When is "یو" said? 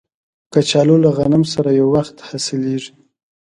1.79-1.87